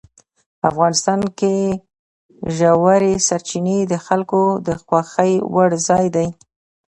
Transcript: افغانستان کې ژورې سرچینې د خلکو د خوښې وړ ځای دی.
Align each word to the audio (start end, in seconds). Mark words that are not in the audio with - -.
افغانستان 0.69 1.21
کې 1.39 1.55
ژورې 2.57 3.13
سرچینې 3.27 3.79
د 3.91 3.93
خلکو 4.05 4.41
د 4.67 4.69
خوښې 4.83 5.33
وړ 5.53 5.69
ځای 5.87 6.05
دی. 6.15 6.27